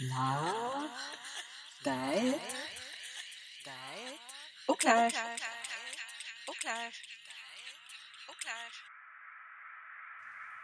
L'art 0.00 0.88
d'être 1.84 2.40
au 4.68 4.74
clair. 4.74 5.10
Au 6.46 6.52
clair. 6.52 6.90
Au 8.28 8.32
clair. 8.32 8.70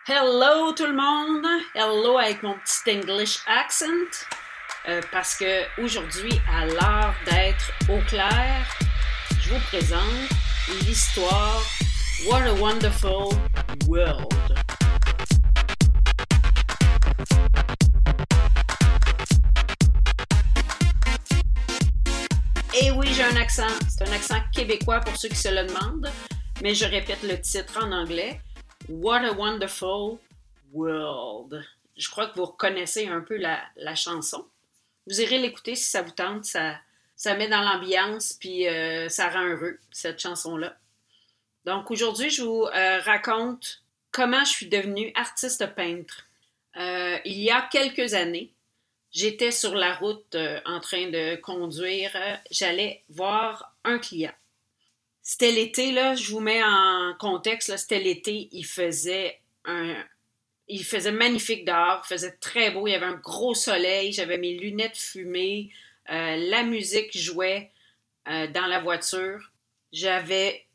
Hello 0.06 0.72
tout 0.72 0.86
le 0.86 0.94
monde! 0.94 1.46
Hello 1.74 2.18
avec 2.18 2.42
mon 2.42 2.58
petit 2.58 2.90
English 2.90 3.38
accent. 3.46 3.84
Euh, 4.88 5.00
parce 5.12 5.36
que 5.36 5.82
aujourd'hui, 5.82 6.40
à 6.50 6.66
l'heure 6.66 7.14
d'être 7.26 7.72
au 7.90 8.00
clair, 8.06 8.66
je 9.40 9.50
vous 9.50 9.60
présente 9.66 10.30
l'histoire 10.86 11.62
What 12.26 12.42
a 12.42 12.54
Wonderful 12.54 13.28
World. 13.86 14.67
Accent. 23.36 23.68
C'est 23.88 24.08
un 24.08 24.12
accent 24.12 24.40
québécois 24.54 25.00
pour 25.00 25.16
ceux 25.16 25.28
qui 25.28 25.36
se 25.36 25.48
le 25.48 25.66
demandent, 25.66 26.10
mais 26.62 26.74
je 26.74 26.84
répète 26.84 27.22
le 27.22 27.40
titre 27.40 27.78
en 27.82 27.92
anglais. 27.92 28.40
What 28.88 29.24
a 29.24 29.32
Wonderful 29.32 30.18
World. 30.72 31.64
Je 31.96 32.08
crois 32.10 32.28
que 32.28 32.36
vous 32.36 32.46
reconnaissez 32.46 33.08
un 33.08 33.20
peu 33.20 33.36
la, 33.36 33.60
la 33.76 33.94
chanson. 33.94 34.46
Vous 35.06 35.20
irez 35.20 35.38
l'écouter 35.38 35.74
si 35.74 35.90
ça 35.90 36.02
vous 36.02 36.12
tente. 36.12 36.44
Ça, 36.44 36.76
ça 37.16 37.34
met 37.34 37.48
dans 37.48 37.62
l'ambiance, 37.62 38.34
puis 38.38 38.68
euh, 38.68 39.08
ça 39.08 39.28
rend 39.28 39.44
heureux, 39.44 39.78
cette 39.90 40.20
chanson-là. 40.20 40.76
Donc 41.64 41.90
aujourd'hui, 41.90 42.30
je 42.30 42.42
vous 42.42 42.64
euh, 42.64 43.00
raconte 43.00 43.82
comment 44.12 44.44
je 44.44 44.50
suis 44.50 44.68
devenue 44.68 45.12
artiste 45.16 45.66
peintre. 45.74 46.26
Euh, 46.76 47.18
il 47.24 47.38
y 47.38 47.50
a 47.50 47.68
quelques 47.72 48.14
années, 48.14 48.52
j'étais 49.18 49.50
sur 49.50 49.74
la 49.74 49.94
route 49.94 50.36
en 50.64 50.80
train 50.80 51.08
de 51.10 51.36
conduire. 51.36 52.16
J'allais 52.50 53.02
voir 53.08 53.74
un 53.84 53.98
client. 53.98 54.32
C'était 55.22 55.50
l'été, 55.50 55.92
là, 55.92 56.14
je 56.14 56.30
vous 56.30 56.40
mets 56.40 56.62
en 56.62 57.14
contexte, 57.18 57.76
c'était 57.76 57.98
l'été, 57.98 58.48
il 58.52 58.64
faisait 58.64 59.40
un, 59.66 59.94
il 60.68 60.84
faisait 60.84 61.12
magnifique 61.12 61.66
dehors, 61.66 62.02
il 62.04 62.08
faisait 62.08 62.36
très 62.40 62.70
beau, 62.70 62.86
il 62.86 62.92
y 62.92 62.94
avait 62.94 63.06
un 63.06 63.16
gros 63.16 63.54
soleil, 63.54 64.12
j'avais 64.12 64.38
mes 64.38 64.54
lunettes 64.54 64.96
fumées, 64.96 65.70
euh, 66.10 66.36
la 66.36 66.62
musique 66.62 67.16
jouait 67.16 67.70
euh, 68.28 68.46
dans 68.46 68.66
la 68.66 68.80
voiture. 68.80 69.52
J'avais 69.92 70.66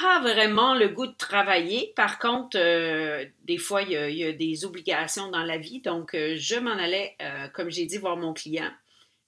pas 0.00 0.20
vraiment 0.20 0.74
le 0.74 0.88
goût 0.88 1.06
de 1.06 1.16
travailler. 1.16 1.92
Par 1.96 2.18
contre, 2.18 2.58
euh, 2.58 3.24
des 3.44 3.58
fois, 3.58 3.82
il 3.82 3.90
y, 3.90 4.24
a, 4.24 4.32
des 4.32 4.64
obligations 4.64 5.30
dans 5.30 5.42
la 5.42 5.58
vie. 5.58 5.80
Donc, 5.80 6.14
je 6.14 6.58
m'en 6.58 6.72
allais, 6.72 7.16
comme 7.54 7.70
j'ai 7.70 7.86
dit, 7.86 7.98
voir 7.98 8.16
mon 8.16 8.32
client. 8.32 8.70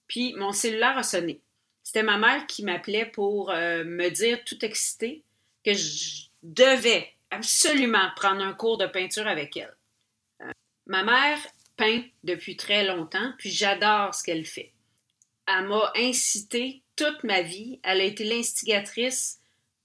Puis, 0.07 0.33
mon 0.33 0.51
cellulaire 0.51 0.97
a 0.97 1.03
sonné. 1.03 1.41
C'était 1.83 2.03
ma 2.03 2.17
mère 2.17 2.45
qui 2.47 2.63
m'appelait 2.63 3.05
pour 3.05 3.51
me 3.51 4.09
dire, 4.09 4.43
tout 4.45 4.63
excitée, 4.63 5.23
que 5.65 5.73
je 5.73 6.27
devais 6.43 7.09
absolument 7.29 8.09
prendre 8.15 8.41
un 8.41 8.53
cours 8.53 8.77
de 8.77 8.85
peinture 8.85 9.27
avec 9.27 9.57
elle. 9.57 9.73
ma 10.85 11.03
mère 11.03 11.39
peint 11.77 12.03
depuis 12.23 12.57
très 12.57 12.85
longtemps, 12.85 13.33
puis 13.37 13.49
j'adore 13.51 14.13
ce 14.13 14.23
qu'elle 14.23 14.45
fait 14.45 14.73
elle 15.47 15.67
m'a 15.67 15.91
incité 15.95 16.81
toute 16.95 17.23
ma 17.23 17.41
vie. 17.41 17.79
Elle 17.83 18.01
a 18.01 18.05
été 18.05 18.23
l'instigatrice 18.23 19.40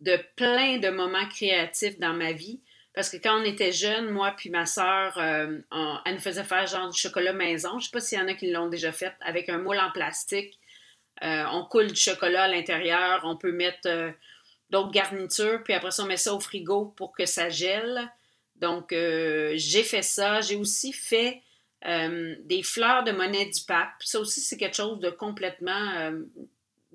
de 0.06 0.18
plein 0.36 0.78
de 0.78 0.88
moments 0.88 1.26
créatifs 1.28 1.98
dans 1.98 2.14
ma 2.14 2.32
vie. 2.32 2.60
Parce 2.94 3.10
que 3.10 3.18
quand 3.18 3.40
on 3.40 3.44
était 3.44 3.72
jeunes, 3.72 4.08
moi 4.10 4.32
puis 4.36 4.48
ma 4.48 4.64
sœur, 4.64 5.18
euh, 5.18 5.58
elle 6.06 6.14
nous 6.14 6.20
faisait 6.20 6.44
faire 6.44 6.66
genre 6.66 6.88
du 6.88 6.98
chocolat 6.98 7.34
maison. 7.34 7.78
Je 7.78 7.86
sais 7.86 7.90
pas 7.92 8.00
s'il 8.00 8.18
y 8.18 8.22
en 8.22 8.28
a 8.28 8.34
qui 8.34 8.50
l'ont 8.50 8.68
déjà 8.68 8.92
fait 8.92 9.12
avec 9.20 9.50
un 9.50 9.58
moule 9.58 9.78
en 9.78 9.90
plastique. 9.90 10.58
Euh, 11.22 11.44
on 11.52 11.64
coule 11.64 11.88
du 11.88 12.00
chocolat 12.00 12.44
à 12.44 12.48
l'intérieur. 12.48 13.20
On 13.24 13.36
peut 13.36 13.52
mettre 13.52 13.86
euh, 13.86 14.10
d'autres 14.70 14.92
garnitures. 14.92 15.62
Puis 15.62 15.74
après 15.74 15.90
ça, 15.90 16.04
on 16.04 16.06
met 16.06 16.16
ça 16.16 16.32
au 16.32 16.40
frigo 16.40 16.94
pour 16.96 17.12
que 17.12 17.26
ça 17.26 17.50
gèle. 17.50 18.10
Donc, 18.56 18.86
j'ai 18.90 19.82
fait 19.82 20.00
ça. 20.00 20.40
J'ai 20.40 20.56
aussi 20.56 20.94
fait 20.94 21.42
euh, 21.86 22.34
des 22.44 22.62
fleurs 22.62 23.04
de 23.04 23.12
monnaie 23.12 23.46
du 23.46 23.60
pape. 23.66 23.92
Ça 24.00 24.18
aussi, 24.18 24.40
c'est 24.40 24.56
quelque 24.56 24.76
chose 24.76 24.98
de 24.98 25.10
complètement, 25.10 25.90
euh, 25.98 26.22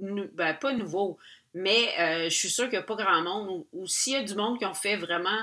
ben, 0.01 0.53
pas 0.55 0.73
nouveau, 0.73 1.17
mais 1.53 1.93
euh, 1.99 2.23
je 2.25 2.35
suis 2.35 2.49
sûre 2.49 2.65
qu'il 2.65 2.79
n'y 2.79 2.83
a 2.83 2.83
pas 2.83 2.95
grand 2.95 3.21
monde, 3.21 3.65
ou, 3.71 3.87
s'il 3.87 4.13
y 4.13 4.15
a 4.17 4.23
du 4.23 4.35
monde 4.35 4.57
qui 4.59 4.65
ont 4.65 4.73
fait 4.73 4.97
vraiment, 4.97 5.39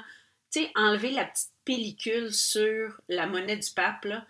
tu 0.53 0.63
sais, 0.63 0.71
enlever 0.75 1.11
la 1.11 1.25
petite 1.25 1.51
pellicule 1.65 2.33
sur 2.33 3.01
la 3.09 3.27
monnaie 3.27 3.57
du 3.57 3.71
pape, 3.71 4.05
là, 4.05 4.25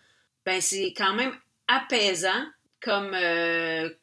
ben 0.44 0.60
c'est 0.60 0.92
quand 0.96 1.14
même 1.14 1.34
apaisant 1.66 2.44
comme, 2.80 3.16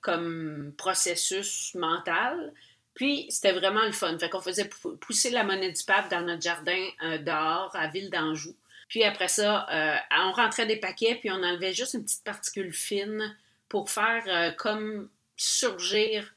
comme 0.02 0.74
processus 0.78 1.74
mental. 1.75 2.53
Puis, 2.94 3.25
c'était 3.30 3.52
vraiment 3.52 3.84
le 3.84 3.91
fun. 3.91 4.18
Fait 4.19 4.30
qu'on 4.30 4.41
faisait 4.41 4.69
pousser 5.02 5.31
la 5.31 5.44
monnaie 5.44 5.72
du 5.72 5.84
pape 5.84 6.09
dans 6.09 6.22
notre 6.22 6.41
jardin 6.41 6.88
dehors, 7.19 7.75
à 7.75 7.88
Ville 7.88 8.09
d'Anjou. 8.09 8.56
Puis 8.88 9.03
après 9.03 9.28
ça, 9.28 9.68
euh, 9.72 9.96
on 10.12 10.31
rentrait 10.31 10.66
des 10.66 10.78
paquets, 10.78 11.16
puis 11.16 11.31
on 11.31 11.44
enlevait 11.44 11.74
juste 11.74 11.94
une 11.94 12.03
petite 12.03 12.24
particule 12.24 12.74
fine 12.74 13.35
pour 13.68 13.90
faire 13.90 14.24
euh, 14.28 14.52
comme 14.52 15.09
surgir 15.35 16.34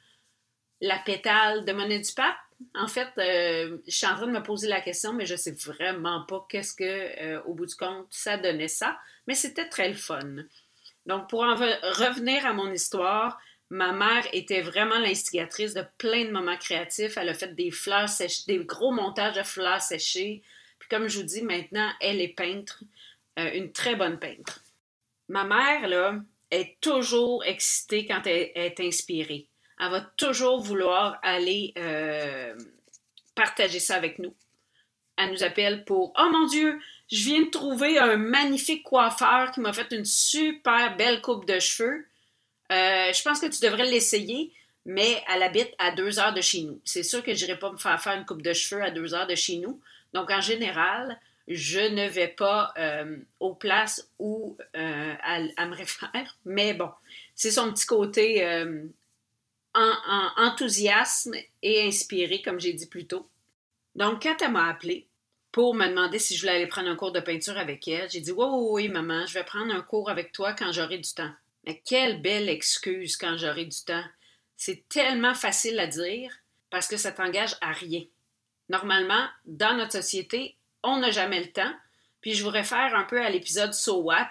la 0.80 0.98
pétale 0.98 1.64
de 1.64 1.72
monnaie 1.72 2.00
du 2.00 2.12
pape. 2.12 2.36
En 2.74 2.88
fait, 2.88 3.08
euh, 3.18 3.78
je 3.86 3.96
suis 3.96 4.06
en 4.06 4.14
train 4.16 4.26
de 4.26 4.32
me 4.32 4.42
poser 4.42 4.68
la 4.68 4.80
question, 4.80 5.12
mais 5.12 5.26
je 5.26 5.36
sais 5.36 5.52
vraiment 5.52 6.24
pas 6.24 6.44
qu'est-ce 6.48 6.74
que, 6.74 7.38
au 7.46 7.54
bout 7.54 7.66
du 7.66 7.74
compte, 7.74 8.06
ça 8.10 8.36
donnait 8.36 8.68
ça. 8.68 8.98
Mais 9.26 9.34
c'était 9.34 9.68
très 9.68 9.88
le 9.88 9.94
fun. 9.94 10.36
Donc, 11.06 11.28
pour 11.28 11.42
en 11.42 11.54
revenir 11.54 12.44
à 12.46 12.52
mon 12.52 12.70
histoire, 12.72 13.40
ma 13.70 13.92
mère 13.92 14.26
était 14.32 14.60
vraiment 14.60 14.98
l'instigatrice 14.98 15.74
de 15.74 15.84
plein 15.98 16.24
de 16.24 16.30
moments 16.30 16.56
créatifs. 16.56 17.16
Elle 17.16 17.28
a 17.28 17.34
fait 17.34 17.54
des 17.54 17.70
fleurs 17.70 18.08
séchées, 18.08 18.44
des 18.48 18.64
gros 18.64 18.92
montages 18.92 19.36
de 19.36 19.42
fleurs 19.42 19.82
séchées 19.82 20.42
comme 20.88 21.08
je 21.08 21.18
vous 21.18 21.26
dis, 21.26 21.42
maintenant, 21.42 21.90
elle 22.00 22.20
est 22.20 22.34
peintre, 22.34 22.82
euh, 23.38 23.50
une 23.54 23.72
très 23.72 23.96
bonne 23.96 24.18
peintre. 24.18 24.62
Ma 25.28 25.44
mère, 25.44 25.88
là, 25.88 26.20
est 26.50 26.80
toujours 26.80 27.44
excitée 27.44 28.06
quand 28.06 28.26
elle, 28.26 28.50
est 28.54 28.80
inspirée. 28.80 29.48
Elle 29.80 29.90
va 29.90 30.00
toujours 30.16 30.60
vouloir 30.60 31.18
aller 31.22 31.72
euh, 31.78 32.56
partager 33.34 33.80
ça 33.80 33.96
avec 33.96 34.18
nous. 34.18 34.34
Elle 35.16 35.32
nous 35.32 35.42
appelle 35.42 35.84
pour 35.84 36.12
Oh 36.18 36.28
mon 36.32 36.46
Dieu, 36.46 36.80
je 37.10 37.24
viens 37.24 37.42
de 37.42 37.50
trouver 37.50 37.98
un 37.98 38.16
magnifique 38.16 38.82
coiffeur 38.82 39.50
qui 39.50 39.60
m'a 39.60 39.72
fait 39.72 39.90
une 39.92 40.04
super 40.04 40.96
belle 40.96 41.20
coupe 41.20 41.46
de 41.46 41.58
cheveux. 41.58 42.06
Euh, 42.70 43.12
je 43.12 43.22
pense 43.22 43.40
que 43.40 43.46
tu 43.46 43.60
devrais 43.60 43.90
l'essayer, 43.90 44.52
mais 44.84 45.22
elle 45.32 45.42
habite 45.42 45.72
à 45.78 45.90
deux 45.90 46.18
heures 46.18 46.34
de 46.34 46.40
chez 46.40 46.62
nous. 46.62 46.80
C'est 46.84 47.02
sûr 47.02 47.22
que 47.22 47.34
je 47.34 47.44
n'irai 47.44 47.58
pas 47.58 47.72
me 47.72 47.78
faire 47.78 48.00
faire 48.00 48.14
une 48.14 48.26
coupe 48.26 48.42
de 48.42 48.52
cheveux 48.52 48.82
à 48.82 48.90
deux 48.90 49.14
heures 49.14 49.26
de 49.26 49.34
chez 49.34 49.56
nous. 49.56 49.80
Donc, 50.12 50.30
en 50.30 50.40
général, 50.40 51.18
je 51.48 51.80
ne 51.80 52.06
vais 52.08 52.28
pas 52.28 52.74
euh, 52.76 53.16
aux 53.40 53.54
places 53.54 54.10
où 54.18 54.56
euh, 54.76 55.14
elle, 55.26 55.54
me 55.58 55.74
réfère. 55.74 56.36
Mais 56.44 56.74
bon, 56.74 56.90
c'est 57.34 57.50
son 57.50 57.72
petit 57.72 57.86
côté 57.86 58.44
euh, 58.46 58.84
en, 59.74 60.30
enthousiasme 60.36 61.34
et 61.62 61.86
inspiré, 61.86 62.42
comme 62.42 62.60
j'ai 62.60 62.74
dit 62.74 62.86
plus 62.86 63.06
tôt. 63.06 63.28
Donc, 63.94 64.22
quand 64.22 64.36
elle 64.42 64.52
m'a 64.52 64.68
appelé 64.68 65.06
pour 65.50 65.74
me 65.74 65.88
demander 65.88 66.18
si 66.18 66.36
je 66.36 66.42
voulais 66.42 66.56
aller 66.56 66.66
prendre 66.66 66.90
un 66.90 66.96
cours 66.96 67.12
de 67.12 67.20
peinture 67.20 67.56
avec 67.56 67.88
elle, 67.88 68.10
j'ai 68.10 68.20
dit 68.20 68.32
Oui, 68.32 68.46
oui, 68.46 68.68
oui, 68.70 68.88
maman, 68.88 69.24
je 69.24 69.34
vais 69.34 69.44
prendre 69.44 69.74
un 69.74 69.80
cours 69.80 70.10
avec 70.10 70.32
toi 70.32 70.52
quand 70.52 70.70
j'aurai 70.70 70.98
du 70.98 71.14
temps. 71.14 71.32
Mais 71.64 71.80
quelle 71.82 72.20
belle 72.20 72.50
excuse 72.50 73.16
quand 73.16 73.38
j'aurai 73.38 73.64
du 73.64 73.84
temps. 73.84 74.04
C'est 74.56 74.86
tellement 74.88 75.34
facile 75.34 75.78
à 75.80 75.86
dire 75.86 76.30
parce 76.70 76.88
que 76.88 76.98
ça 76.98 77.10
t'engage 77.10 77.56
à 77.62 77.72
rien. 77.72 78.02
Normalement, 78.68 79.26
dans 79.46 79.76
notre 79.76 79.92
société, 79.92 80.57
on 80.82 80.98
n'a 80.98 81.10
jamais 81.10 81.40
le 81.40 81.52
temps. 81.52 81.72
Puis 82.20 82.34
je 82.34 82.42
vous 82.42 82.50
réfère 82.50 82.94
un 82.94 83.04
peu 83.04 83.20
à 83.20 83.30
l'épisode 83.30 83.74
So 83.74 84.02
What, 84.02 84.28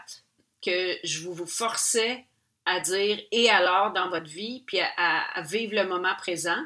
que 0.62 0.98
je 1.04 1.28
vous 1.28 1.46
forçais 1.46 2.26
à 2.66 2.80
dire 2.82 3.20
et 3.32 3.50
alors 3.50 3.94
dans 3.94 4.10
votre 4.10 4.30
vie, 4.30 4.64
puis 4.68 4.80
à, 4.80 5.42
vivre 5.44 5.76
le 5.76 5.88
moment 5.88 6.16
présent. 6.18 6.62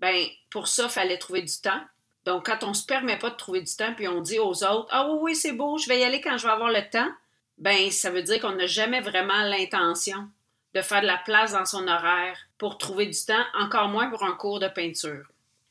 Ben 0.00 0.26
pour 0.50 0.68
ça, 0.68 0.84
il 0.84 0.90
fallait 0.90 1.18
trouver 1.18 1.42
du 1.42 1.60
temps. 1.60 1.80
Donc, 2.24 2.46
quand 2.46 2.64
on 2.64 2.68
ne 2.68 2.74
se 2.74 2.86
permet 2.86 3.18
pas 3.18 3.30
de 3.30 3.36
trouver 3.36 3.60
du 3.60 3.74
temps, 3.74 3.94
puis 3.94 4.08
on 4.08 4.20
dit 4.20 4.38
aux 4.38 4.64
autres 4.64 4.88
Ah 4.90 5.08
oui, 5.08 5.18
oui, 5.20 5.36
c'est 5.36 5.52
beau, 5.52 5.76
je 5.78 5.88
vais 5.88 6.00
y 6.00 6.04
aller 6.04 6.20
quand 6.20 6.38
je 6.38 6.46
vais 6.46 6.52
avoir 6.52 6.70
le 6.70 6.88
temps, 6.88 7.10
ben 7.58 7.90
ça 7.90 8.10
veut 8.10 8.22
dire 8.22 8.40
qu'on 8.40 8.52
n'a 8.52 8.66
jamais 8.66 9.00
vraiment 9.00 9.42
l'intention 9.42 10.28
de 10.74 10.82
faire 10.82 11.02
de 11.02 11.06
la 11.06 11.18
place 11.18 11.52
dans 11.52 11.64
son 11.64 11.88
horaire 11.88 12.38
pour 12.56 12.78
trouver 12.78 13.06
du 13.06 13.18
temps, 13.26 13.44
encore 13.54 13.88
moins 13.88 14.08
pour 14.10 14.22
un 14.22 14.34
cours 14.34 14.60
de 14.60 14.68
peinture 14.68 15.26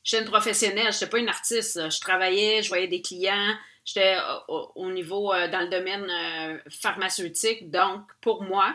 j'étais 0.08 0.22
une 0.22 0.30
professionnelle, 0.30 0.90
je 0.90 0.96
n'étais 0.96 1.06
pas 1.06 1.18
une 1.18 1.28
artiste. 1.28 1.90
Je 1.90 2.00
travaillais, 2.00 2.62
je 2.62 2.68
voyais 2.68 2.88
des 2.88 3.02
clients, 3.02 3.54
j'étais 3.84 4.16
au, 4.48 4.90
niveau 4.90 5.32
euh, 5.34 5.48
dans 5.48 5.60
le 5.60 5.68
domaine 5.68 6.08
euh, 6.10 6.58
pharmaceutique. 6.70 7.70
Donc, 7.70 8.02
pour 8.22 8.42
moi, 8.42 8.74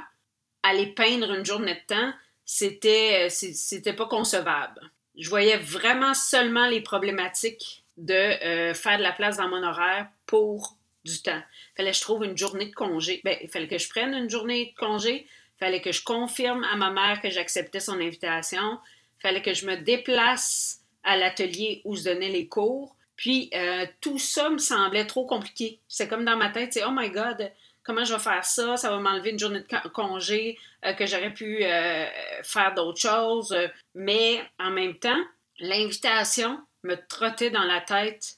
aller 0.62 0.88
peindre 0.88 1.34
une 1.34 1.44
journée 1.44 1.74
de 1.74 1.96
temps, 1.96 2.14
c'était, 2.46 3.30
c'était 3.30 3.94
pas 3.94 4.06
concevable. 4.06 4.92
Je 5.18 5.28
voyais 5.30 5.58
vraiment 5.58 6.14
seulement 6.14 6.68
les 6.68 6.82
problématiques 6.82 7.84
de 7.98 8.14
euh, 8.14 8.74
faire 8.76 8.98
de 9.00 9.04
la 9.04 9.12
place 9.12 9.38
dans 9.38 9.48
mon 9.48 9.64
horaire 9.64 10.08
pour 10.28 10.78
du 11.04 11.20
temps. 11.22 11.42
Fallait 11.76 11.92
que 11.92 11.98
je 11.98 12.02
trouve 12.02 12.24
une 12.26 12.38
journée 12.38 12.68
de 12.68 12.74
congé. 12.74 13.22
Ben, 13.24 13.38
il 13.42 13.50
fallait 13.50 13.68
que 13.68 13.78
je 13.78 13.90
prenne 13.90 14.14
une 14.14 14.30
journée 14.30 14.68
de 14.68 14.80
congé. 14.80 15.28
Fallait 15.60 15.82
que 15.82 15.92
je 15.92 16.04
confirme 16.04 16.64
à 16.64 16.76
ma 16.76 16.92
mère 16.92 17.22
que 17.22 17.30
j'acceptais 17.30 17.80
son 17.80 18.00
invitation. 18.00 18.80
Fallait 19.20 19.42
que 19.42 19.54
je 19.54 19.66
me 19.66 19.78
déplace 19.78 20.83
à 21.04 21.18
l'atelier 21.18 21.82
où 21.86 21.96
je 21.96 22.04
donnais 22.04 22.30
les 22.30 22.48
cours. 22.48 22.96
Puis 23.16 23.50
euh, 23.54 23.86
tout 24.02 24.20
ça 24.20 24.50
me 24.50 24.58
semblait 24.58 25.06
trop 25.06 25.26
compliqué. 25.26 25.80
C'est 25.88 26.08
comme 26.08 26.26
dans 26.26 26.38
ma 26.38 26.50
tête, 26.50 26.74
c'est 26.74 26.84
oh 26.84 26.92
my 26.92 27.10
god, 27.10 27.52
comment 27.84 28.04
je 28.04 28.14
vais 28.14 28.20
faire 28.20 28.44
ça? 28.44 28.78
Ça 28.78 28.90
va 28.90 29.00
m'enlever 29.00 29.32
une 29.32 29.40
journée 29.40 29.62
de 29.62 29.88
congé 29.90 30.58
euh, 30.86 30.94
que 30.94 31.06
j'aurais 31.06 31.34
pu 31.34 31.64
euh, 31.64 32.08
faire 32.44 32.74
d'autres 32.74 33.00
choses. 33.00 33.56
Mais 33.94 34.42
en 34.60 34.72
même 34.72 34.98
temps, 34.98 35.22
l'invitation 35.60 36.60
me 36.84 36.96
trottait 37.08 37.52
dans 37.52 37.64
la 37.64 37.82
tête 37.82 38.38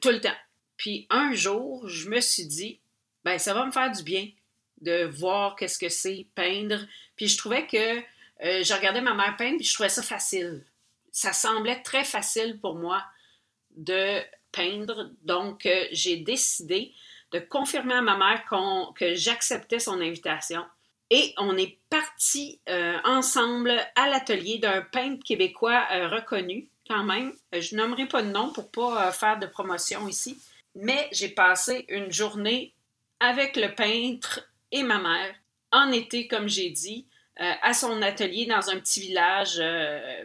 tout 0.00 0.10
le 0.10 0.20
temps. 0.20 0.36
Puis 0.76 1.06
un 1.08 1.32
jour, 1.32 1.88
je 1.88 2.08
me 2.10 2.20
suis 2.20 2.44
dit, 2.46 2.80
ben 3.24 3.38
ça 3.38 3.54
va 3.54 3.64
me 3.64 3.70
faire 3.70 3.90
du 3.90 4.02
bien 4.02 4.28
de 4.82 5.04
voir 5.04 5.56
qu'est-ce 5.56 5.78
que 5.78 5.88
c'est 5.88 6.26
peindre. 6.34 6.80
Puis 7.16 7.28
je 7.28 7.38
trouvais 7.38 7.66
que 7.66 8.02
je 8.40 8.74
regardais 8.74 9.00
ma 9.00 9.14
mère 9.14 9.34
peindre, 9.38 9.56
puis 9.56 9.64
je 9.64 9.72
trouvais 9.72 9.88
ça 9.88 10.02
facile. 10.02 10.62
Ça 11.12 11.32
semblait 11.32 11.82
très 11.82 12.04
facile 12.04 12.58
pour 12.60 12.74
moi 12.74 13.04
de 13.76 14.20
peindre. 14.50 15.10
Donc, 15.22 15.66
euh, 15.66 15.86
j'ai 15.92 16.16
décidé 16.16 16.92
de 17.32 17.38
confirmer 17.38 17.94
à 17.94 18.02
ma 18.02 18.16
mère 18.16 18.44
que 18.94 19.14
j'acceptais 19.14 19.78
son 19.78 20.00
invitation. 20.00 20.64
Et 21.10 21.34
on 21.38 21.56
est 21.56 21.78
parti 21.90 22.60
euh, 22.68 22.96
ensemble 23.04 23.72
à 23.96 24.08
l'atelier 24.08 24.58
d'un 24.58 24.82
peintre 24.82 25.22
québécois 25.24 25.86
euh, 25.92 26.08
reconnu, 26.08 26.68
quand 26.88 27.04
même. 27.04 27.34
Je 27.52 27.76
nommerai 27.76 28.06
pas 28.06 28.22
de 28.22 28.30
nom 28.30 28.52
pour 28.52 28.70
pas 28.70 29.12
faire 29.12 29.38
de 29.38 29.46
promotion 29.46 30.08
ici. 30.08 30.38
Mais 30.74 31.08
j'ai 31.12 31.28
passé 31.28 31.84
une 31.88 32.10
journée 32.10 32.74
avec 33.20 33.56
le 33.56 33.74
peintre 33.74 34.40
et 34.70 34.82
ma 34.82 34.98
mère, 34.98 35.34
en 35.70 35.92
été, 35.92 36.26
comme 36.26 36.48
j'ai 36.48 36.70
dit, 36.70 37.06
à 37.36 37.72
son 37.72 38.02
atelier 38.02 38.46
dans 38.46 38.70
un 38.70 38.78
petit 38.78 39.00
village 39.00 39.62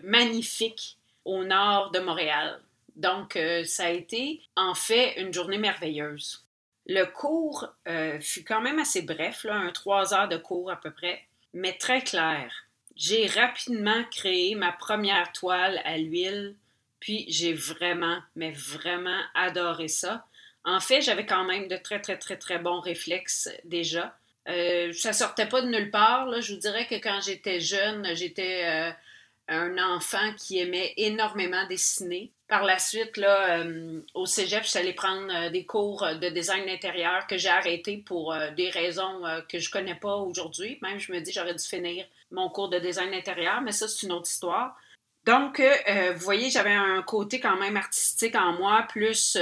magnifique 0.03 0.97
au 1.25 1.43
nord 1.43 1.91
de 1.91 1.99
Montréal. 1.99 2.59
Donc, 2.97 3.35
euh, 3.35 3.63
ça 3.63 3.85
a 3.85 3.89
été 3.91 4.41
en 4.55 4.73
fait 4.73 5.21
une 5.21 5.31
journée 5.31 5.59
merveilleuse. 5.59 6.43
Le 6.87 7.03
cours 7.05 7.67
euh, 7.87 8.19
fut 8.19 8.43
quand 8.43 8.61
même 8.61 8.79
assez 8.79 9.03
bref, 9.03 9.43
là, 9.43 9.53
un 9.53 9.71
trois 9.71 10.13
heures 10.13 10.27
de 10.27 10.37
cours 10.37 10.71
à 10.71 10.77
peu 10.77 10.91
près, 10.91 11.21
mais 11.53 11.73
très 11.73 12.01
clair. 12.01 12.51
J'ai 12.95 13.27
rapidement 13.27 14.03
créé 14.09 14.55
ma 14.55 14.71
première 14.71 15.31
toile 15.31 15.79
à 15.85 15.97
l'huile, 15.97 16.55
puis 16.99 17.25
j'ai 17.27 17.53
vraiment, 17.53 18.17
mais 18.35 18.51
vraiment 18.51 19.21
adoré 19.35 19.89
ça. 19.89 20.25
En 20.63 20.79
fait, 20.79 21.01
j'avais 21.01 21.27
quand 21.27 21.43
même 21.43 21.67
de 21.67 21.77
très, 21.77 22.01
très, 22.01 22.17
très, 22.17 22.37
très 22.37 22.57
bons 22.57 22.79
réflexes 22.79 23.49
déjà. 23.63 24.16
Euh, 24.47 24.93
ça 24.93 25.13
sortait 25.13 25.47
pas 25.47 25.61
de 25.61 25.67
nulle 25.67 25.91
part. 25.91 26.41
Je 26.41 26.53
vous 26.53 26.59
dirais 26.59 26.87
que 26.87 26.95
quand 26.95 27.19
j'étais 27.21 27.59
jeune, 27.59 28.15
j'étais 28.15 28.93
un 29.47 29.77
enfant 29.77 30.33
qui 30.37 30.59
aimait 30.59 30.93
énormément 30.97 31.65
dessiner. 31.67 32.31
Par 32.47 32.63
la 32.63 32.79
suite, 32.79 33.17
euh, 33.17 34.01
au 34.13 34.25
cégep, 34.25 34.63
je 34.63 34.69
suis 34.69 34.79
allée 34.79 34.93
prendre 34.93 35.27
euh, 35.33 35.49
des 35.49 35.65
cours 35.65 36.05
de 36.21 36.29
design 36.29 36.67
intérieur 36.69 37.27
que 37.27 37.37
j'ai 37.37 37.49
arrêté 37.49 37.97
pour 37.97 38.33
euh, 38.33 38.51
des 38.51 38.69
raisons 38.69 39.21
que 39.49 39.59
je 39.59 39.69
connais 39.69 39.95
pas 39.95 40.15
aujourd'hui. 40.15 40.77
Même, 40.81 40.99
je 40.99 41.11
me 41.11 41.19
dis, 41.19 41.31
j'aurais 41.31 41.55
dû 41.55 41.63
finir 41.63 42.05
mon 42.31 42.49
cours 42.49 42.69
de 42.69 42.79
design 42.79 43.13
intérieur, 43.13 43.61
mais 43.61 43.71
ça, 43.71 43.87
c'est 43.87 44.05
une 44.05 44.13
autre 44.13 44.29
histoire. 44.29 44.77
Donc, 45.27 45.61
vous 45.61 46.19
voyez, 46.19 46.49
j'avais 46.49 46.73
un 46.73 47.03
côté 47.03 47.39
quand 47.39 47.57
même 47.57 47.75
artistique 47.77 48.33
en 48.35 48.53
moi, 48.53 48.87
plus 48.89 49.33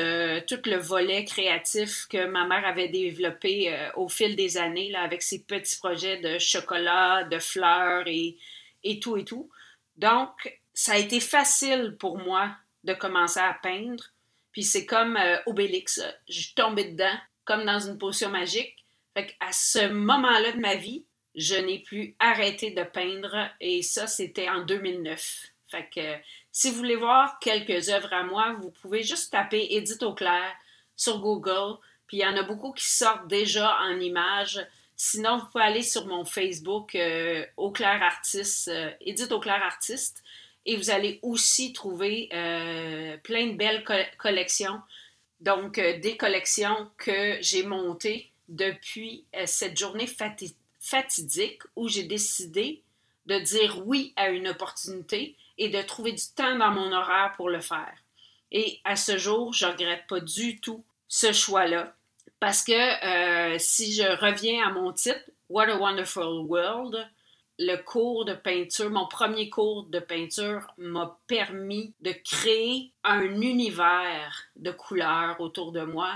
tout 0.48 0.62
le 0.66 0.78
volet 0.78 1.24
créatif 1.26 2.08
que 2.10 2.26
ma 2.26 2.46
mère 2.46 2.66
avait 2.66 2.90
développé 2.90 3.72
au 3.96 4.10
fil 4.10 4.36
des 4.36 4.58
années, 4.58 4.90
là, 4.90 5.04
avec 5.04 5.22
ses 5.22 5.44
petits 5.44 5.78
projets 5.78 6.18
de 6.18 6.40
chocolat, 6.40 7.24
de 7.26 7.38
fleurs 7.38 8.08
et, 8.08 8.36
et 8.84 9.00
tout 9.00 9.16
et 9.16 9.26
tout. 9.26 9.50
Donc, 9.98 10.60
ça 10.76 10.94
a 10.94 10.98
été 10.98 11.20
facile 11.20 11.96
pour 11.98 12.18
moi 12.18 12.52
de 12.84 12.94
commencer 12.94 13.40
à 13.40 13.58
peindre. 13.62 14.04
Puis 14.52 14.64
c'est 14.64 14.86
comme 14.86 15.18
euh, 15.18 15.38
Obélix, 15.48 16.02
je 16.30 16.42
suis 16.42 16.54
tombée 16.54 16.92
dedans, 16.92 17.18
comme 17.46 17.66
dans 17.66 17.80
une 17.80 17.98
potion 17.98 18.30
magique. 18.30 18.86
Fait 19.14 19.36
à 19.40 19.52
ce 19.52 19.88
moment-là 19.88 20.52
de 20.52 20.60
ma 20.60 20.76
vie, 20.76 21.06
je 21.36 21.56
n'ai 21.56 21.80
plus 21.80 22.16
arrêté 22.20 22.72
de 22.72 22.84
peindre 22.84 23.50
et 23.60 23.82
ça, 23.82 24.08
c'était 24.08 24.50
en 24.50 24.64
2009. 24.64 25.48
Fait 25.76 25.90
que 25.94 26.24
si 26.54 26.72
vous 26.72 26.78
voulez 26.78 26.96
voir 26.96 27.38
quelques 27.40 27.90
œuvres 27.90 28.14
à 28.14 28.24
moi, 28.24 28.56
vous 28.62 28.72
pouvez 28.72 29.04
juste 29.04 29.32
taper 29.32 29.68
Edith 29.72 30.04
Auclair 30.04 30.54
sur 30.96 31.20
Google. 31.20 31.78
Puis 32.08 32.18
il 32.18 32.22
y 32.22 32.26
en 32.26 32.38
a 32.38 32.44
beaucoup 32.44 32.72
qui 32.72 32.86
sortent 32.86 33.28
déjà 33.28 33.78
en 33.82 34.00
images. 34.00 34.66
Sinon, 34.96 35.38
vous 35.38 35.48
pouvez 35.48 35.66
aller 35.66 35.84
sur 35.84 36.06
mon 36.06 36.24
Facebook 36.24 36.96
euh, 36.96 37.46
Auclair 37.58 38.02
Artiste, 38.02 38.70
euh, 38.70 38.90
Edith 39.02 39.34
Auclair 39.34 39.62
Artiste, 39.62 40.24
et 40.66 40.78
vous 40.78 40.90
allez 40.90 41.20
aussi 41.22 41.74
trouver 41.74 42.30
euh, 42.34 43.18
plein 43.18 43.48
de 43.48 43.58
belles 43.58 43.84
collections. 44.18 44.80
Donc, 45.42 45.78
euh, 45.78 46.00
des 46.00 46.16
collections 46.16 46.90
que 46.98 47.38
j'ai 47.42 47.64
montées 47.64 48.32
depuis 48.48 49.26
cette 49.46 49.78
journée 49.78 50.08
fatidique 50.08 51.62
où 51.76 51.90
j'ai 51.90 52.04
décidé 52.04 52.84
de 53.26 53.40
dire 53.40 53.82
oui 53.86 54.14
à 54.16 54.30
une 54.30 54.48
opportunité 54.48 55.36
et 55.58 55.70
de 55.70 55.82
trouver 55.82 56.12
du 56.12 56.24
temps 56.36 56.58
dans 56.58 56.72
mon 56.72 56.92
horaire 56.92 57.34
pour 57.36 57.50
le 57.50 57.62
faire. 57.62 57.94
Et 58.52 58.80
à 58.84 58.96
ce 58.96 59.18
jour, 59.18 59.54
je 59.54 59.66
ne 59.66 59.72
regrette 59.72 60.08
pas 60.08 60.20
du 60.20 60.60
tout 60.60 60.84
ce 61.08 61.32
choix-là. 61.32 61.96
Parce 62.40 62.64
que 62.64 62.74
euh, 62.74 63.58
si 63.60 63.94
je 63.94 64.04
reviens 64.04 64.68
à 64.68 64.72
mon 64.72 64.92
titre, 64.92 65.20
What 65.50 65.70
a 65.70 65.78
Wonderful 65.78 66.46
World, 66.46 67.08
le 67.58 67.78
cours 67.78 68.26
de 68.26 68.34
peinture, 68.34 68.90
mon 68.90 69.08
premier 69.08 69.50
cours 69.50 69.84
de 69.84 70.00
peinture 70.00 70.68
m'a 70.78 71.18
permis 71.28 71.94
de 72.02 72.12
créer 72.12 72.92
un 73.04 73.42
univers 73.42 74.44
de 74.58 74.72
couleurs 74.72 75.40
autour 75.40 75.72
de 75.72 75.82
moi 75.82 76.14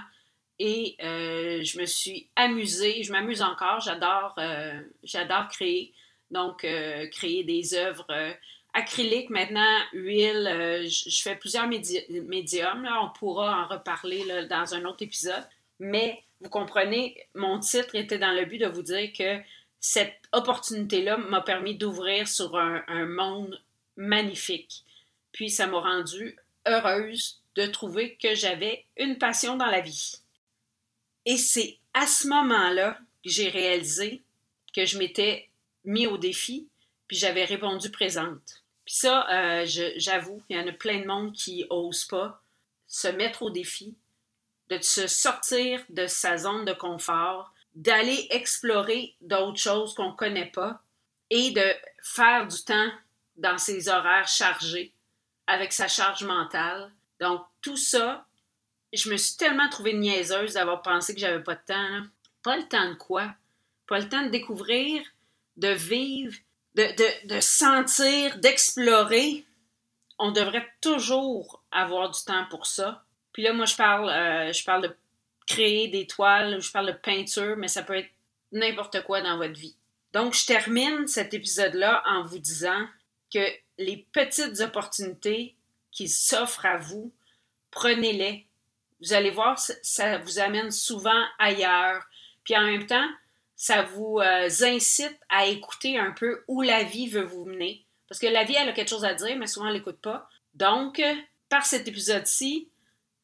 et 0.59 0.97
euh, 1.01 1.63
je 1.63 1.79
me 1.79 1.85
suis 1.85 2.29
amusée, 2.35 3.03
je 3.03 3.13
m'amuse 3.13 3.41
encore, 3.41 3.79
j'adore 3.79 4.35
euh, 4.39 4.81
j'adore 5.03 5.47
créer. 5.47 5.93
Donc, 6.31 6.59
créer 7.11 7.43
des 7.43 7.73
œuvres 7.73 8.05
acryliques, 8.73 9.29
maintenant, 9.29 9.79
huile, 9.93 10.85
je 10.87 11.21
fais 11.21 11.35
plusieurs 11.35 11.67
médiums, 11.67 12.87
on 13.01 13.09
pourra 13.17 13.63
en 13.63 13.67
reparler 13.67 14.23
dans 14.49 14.73
un 14.73 14.85
autre 14.85 15.03
épisode. 15.03 15.43
Mais 15.79 16.23
vous 16.41 16.49
comprenez, 16.49 17.27
mon 17.35 17.59
titre 17.59 17.95
était 17.95 18.17
dans 18.17 18.31
le 18.31 18.45
but 18.45 18.59
de 18.59 18.67
vous 18.67 18.81
dire 18.83 19.11
que 19.13 19.41
cette 19.79 20.21
opportunité-là 20.31 21.17
m'a 21.17 21.41
permis 21.41 21.75
d'ouvrir 21.75 22.27
sur 22.27 22.55
un, 22.57 23.05
monde 23.05 23.61
magnifique. 23.97 24.83
Puis 25.31 25.49
ça 25.49 25.67
m'a 25.67 25.79
rendue 25.79 26.37
heureuse 26.65 27.41
de 27.55 27.65
trouver 27.65 28.15
que 28.15 28.35
j'avais 28.35 28.85
une 28.97 29.17
passion 29.17 29.55
dans 29.57 29.65
la 29.65 29.81
vie. 29.81 30.15
Et 31.25 31.37
c'est 31.37 31.77
à 31.93 32.07
ce 32.07 32.27
moment-là 32.27 32.97
que 33.23 33.29
j'ai 33.29 33.49
réalisé 33.49 34.21
que 34.73 34.85
je 34.85 34.97
m'étais 34.97 35.49
mis 35.83 36.07
au 36.07 36.17
défi, 36.17 36.67
puis 37.07 37.17
j'avais 37.17 37.45
répondu 37.45 37.89
présente. 37.89 38.58
Puis 38.89 38.95
ça, 38.95 39.29
euh, 39.29 39.65
j'avoue, 39.97 40.41
il 40.49 40.57
y 40.57 40.59
en 40.59 40.67
a 40.67 40.71
plein 40.71 41.01
de 41.01 41.05
monde 41.05 41.31
qui 41.31 41.63
n'osent 41.69 42.05
pas 42.05 42.41
se 42.87 43.07
mettre 43.07 43.43
au 43.43 43.51
défi, 43.51 43.95
de 44.71 44.79
se 44.81 45.05
sortir 45.05 45.83
de 45.89 46.07
sa 46.07 46.37
zone 46.37 46.65
de 46.65 46.73
confort, 46.73 47.53
d'aller 47.75 48.25
explorer 48.31 49.15
d'autres 49.21 49.59
choses 49.59 49.93
qu'on 49.93 50.09
ne 50.09 50.15
connaît 50.15 50.49
pas 50.49 50.81
et 51.29 51.51
de 51.51 51.71
faire 52.01 52.47
du 52.47 52.63
temps 52.63 52.89
dans 53.35 53.59
ses 53.59 53.89
horaires 53.89 54.27
chargés 54.27 54.91
avec 55.45 55.71
sa 55.71 55.87
charge 55.87 56.23
mentale. 56.23 56.91
Donc, 57.19 57.45
tout 57.61 57.77
ça, 57.77 58.25
je 58.91 59.11
me 59.11 59.17
suis 59.17 59.37
tellement 59.37 59.69
trouvée 59.69 59.93
niaiseuse 59.93 60.53
d'avoir 60.53 60.81
pensé 60.81 61.13
que 61.13 61.21
j'avais 61.21 61.43
pas 61.43 61.53
de 61.53 61.65
temps. 61.67 62.07
Pas 62.41 62.57
le 62.57 62.67
temps 62.67 62.89
de 62.89 62.95
quoi? 62.95 63.35
Pas 63.85 63.99
le 63.99 64.09
temps 64.09 64.23
de 64.23 64.29
découvrir, 64.29 65.05
de 65.57 65.67
vivre, 65.67 66.35
de, 66.75 67.27
de, 67.27 67.39
sentir, 67.39 68.37
d'explorer. 68.37 69.45
On 70.17 70.31
devrait 70.31 70.67
toujours 70.81 71.63
avoir 71.71 72.09
du 72.09 72.19
temps 72.23 72.45
pour 72.49 72.65
ça. 72.65 73.03
Puis 73.33 73.43
là, 73.43 73.53
moi, 73.53 73.65
je 73.65 73.75
parle, 73.75 74.09
euh, 74.09 74.53
je 74.53 74.63
parle 74.63 74.83
de 74.83 74.95
créer 75.47 75.87
des 75.87 76.07
toiles, 76.07 76.61
je 76.61 76.71
parle 76.71 76.87
de 76.87 76.97
peinture, 76.97 77.55
mais 77.57 77.67
ça 77.67 77.83
peut 77.83 77.97
être 77.97 78.09
n'importe 78.51 79.03
quoi 79.03 79.21
dans 79.21 79.37
votre 79.37 79.59
vie. 79.59 79.75
Donc, 80.13 80.33
je 80.33 80.45
termine 80.45 81.07
cet 81.07 81.33
épisode-là 81.33 82.03
en 82.05 82.23
vous 82.23 82.39
disant 82.39 82.87
que 83.33 83.45
les 83.77 84.07
petites 84.11 84.59
opportunités 84.59 85.55
qui 85.91 86.07
s'offrent 86.07 86.65
à 86.65 86.77
vous, 86.77 87.11
prenez-les. 87.71 88.45
Vous 89.01 89.13
allez 89.13 89.31
voir, 89.31 89.57
ça 89.59 90.17
vous 90.17 90.39
amène 90.39 90.71
souvent 90.71 91.23
ailleurs. 91.37 92.03
Puis 92.43 92.55
en 92.55 92.65
même 92.65 92.85
temps, 92.85 93.07
ça 93.59 93.83
vous 93.83 94.19
euh, 94.19 94.47
incite 94.61 95.19
à 95.27 95.45
écouter 95.45 95.99
un 95.99 96.11
peu 96.11 96.45
où 96.47 96.61
la 96.61 96.83
vie 96.83 97.09
veut 97.09 97.25
vous 97.25 97.43
mener. 97.43 97.85
Parce 98.07 98.21
que 98.21 98.27
la 98.27 98.45
vie, 98.45 98.55
elle 98.57 98.69
a 98.69 98.71
quelque 98.71 98.89
chose 98.89 99.03
à 99.03 99.13
dire, 99.13 99.35
mais 99.37 99.47
souvent, 99.47 99.67
elle 99.67 99.73
l'écoute 99.73 99.99
pas. 99.99 100.29
Donc, 100.53 101.01
par 101.49 101.65
cet 101.65 101.85
épisode-ci, 101.85 102.69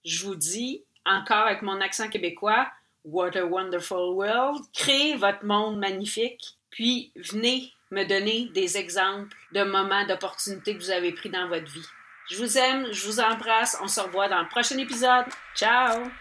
je 0.03 0.25
vous 0.25 0.35
dis, 0.35 0.83
encore 1.05 1.47
avec 1.47 1.61
mon 1.61 1.79
accent 1.79 2.09
québécois, 2.09 2.67
What 3.05 3.37
a 3.37 3.45
Wonderful 3.45 4.13
World, 4.13 4.61
créez 4.73 5.15
votre 5.15 5.45
monde 5.45 5.79
magnifique, 5.79 6.57
puis 6.69 7.13
venez 7.15 7.71
me 7.91 8.03
donner 8.03 8.49
des 8.53 8.77
exemples 8.77 9.33
de 9.53 9.63
moments 9.63 10.05
d'opportunités 10.05 10.75
que 10.75 10.83
vous 10.83 10.91
avez 10.91 11.13
pris 11.13 11.29
dans 11.29 11.47
votre 11.47 11.71
vie. 11.71 11.87
Je 12.29 12.35
vous 12.35 12.57
aime, 12.57 12.91
je 12.91 13.05
vous 13.05 13.21
embrasse, 13.21 13.77
on 13.81 13.87
se 13.87 14.01
revoit 14.01 14.27
dans 14.27 14.41
le 14.41 14.49
prochain 14.49 14.77
épisode. 14.79 15.27
Ciao! 15.55 16.11